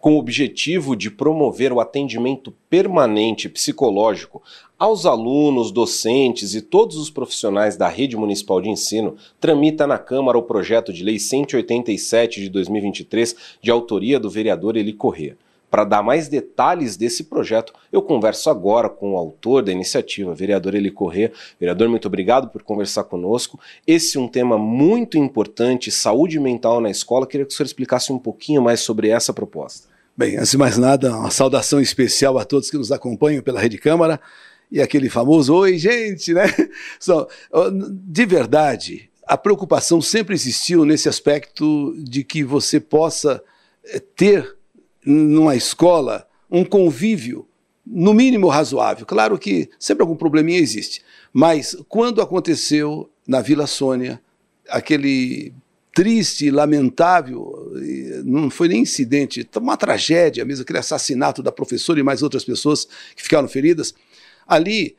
[0.00, 4.42] com o objetivo de promover o atendimento permanente psicológico
[4.78, 10.38] aos alunos, docentes e todos os profissionais da rede municipal de ensino, tramita na Câmara
[10.38, 15.36] o projeto de lei 187 de 2023, de autoria do vereador Eli Corrêa.
[15.70, 20.74] Para dar mais detalhes desse projeto, eu converso agora com o autor da iniciativa, vereador
[20.74, 21.30] Eli Corrêa.
[21.60, 23.58] Vereador, muito obrigado por conversar conosco.
[23.86, 27.26] Esse é um tema muito importante, saúde mental na escola.
[27.26, 29.88] Queria que o senhor explicasse um pouquinho mais sobre essa proposta.
[30.16, 33.78] Bem, antes de mais nada, uma saudação especial a todos que nos acompanham pela Rede
[33.78, 34.20] Câmara
[34.70, 36.44] e aquele famoso Oi, gente, né?
[37.90, 43.42] De verdade, a preocupação sempre existiu nesse aspecto de que você possa
[43.84, 44.56] eh, ter
[45.04, 47.46] numa escola um convívio,
[47.86, 49.06] no mínimo razoável.
[49.06, 54.20] Claro que sempre algum probleminha existe, mas quando aconteceu na Vila Sônia
[54.68, 55.52] aquele
[55.94, 57.72] triste, lamentável,
[58.24, 62.86] não foi nem incidente, uma tragédia mesmo, aquele assassinato da professora e mais outras pessoas
[63.16, 63.92] que ficaram feridas,
[64.46, 64.96] ali,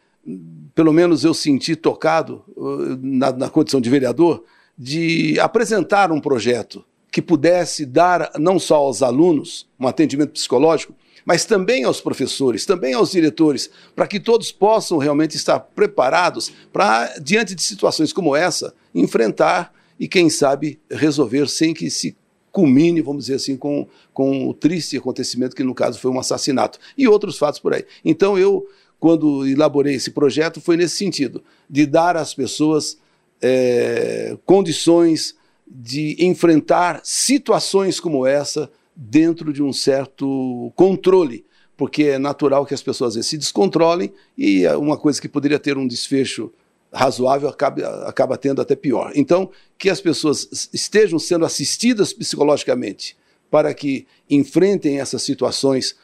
[0.76, 4.44] pelo menos eu senti tocado, uh, na, na condição de vereador,
[4.78, 10.96] de apresentar um projeto que pudesse dar não só aos alunos um atendimento psicológico,
[11.26, 17.18] mas também aos professores, também aos diretores, para que todos possam realmente estar preparados para,
[17.20, 22.16] diante de situações como essa, enfrentar e, quem sabe, resolver sem que se
[22.52, 26.80] culmine, vamos dizer assim, com, com o triste acontecimento que, no caso, foi um assassinato
[26.98, 27.86] e outros fatos por aí.
[28.04, 28.66] Então, eu,
[29.00, 32.98] quando elaborei esse projeto, foi nesse sentido, de dar às pessoas
[33.42, 35.36] é, condições
[35.74, 41.46] de enfrentar situações como essa dentro de um certo controle,
[41.78, 45.78] porque é natural que as pessoas vezes se descontrolem e uma coisa que poderia ter
[45.78, 46.52] um desfecho
[46.94, 49.14] razoável acaba, acaba tendo até pior.
[49.16, 53.18] Então, que as pessoas estejam sendo assistidas psicologicamente
[53.50, 55.96] para que enfrentem essas situações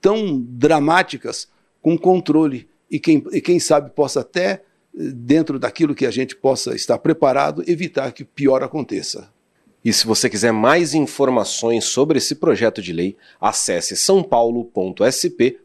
[0.00, 1.48] tão dramáticas
[1.82, 4.62] com controle e quem, e quem sabe possa até
[4.96, 9.30] dentro daquilo que a gente possa estar preparado, evitar que o pior aconteça.
[9.84, 15.56] E se você quiser mais informações sobre esse projeto de lei, acesse sãopaulo.sp.leg.br.